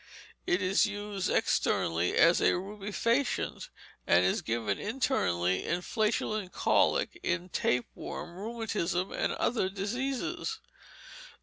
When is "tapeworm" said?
7.49-8.35